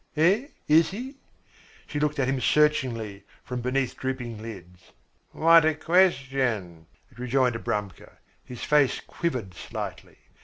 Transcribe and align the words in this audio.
Eh, 0.17 0.47
is 0.67 0.89
he?" 0.89 1.15
She 1.85 1.99
looked 1.99 2.17
at 2.17 2.27
him 2.27 2.41
searchingly 2.41 3.23
from 3.43 3.61
beneath 3.61 3.95
drooping 3.95 4.41
lids. 4.41 4.93
"What 5.31 5.63
a 5.63 5.75
question," 5.75 6.87
rejoined 7.19 7.53
Abramka. 7.53 8.13
His 8.43 8.63
face 8.63 8.99
quivered 8.99 9.53
slightly. 9.53 10.17